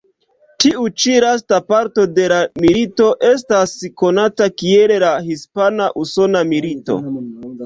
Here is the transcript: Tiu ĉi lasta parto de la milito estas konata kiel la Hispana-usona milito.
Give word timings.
Tiu 0.63 0.85
ĉi 1.01 1.11
lasta 1.25 1.59
parto 1.71 2.05
de 2.15 2.25
la 2.33 2.39
milito 2.63 3.11
estas 3.29 3.75
konata 4.03 4.49
kiel 4.63 4.95
la 5.05 5.11
Hispana-usona 5.29 6.43
milito. 6.55 6.99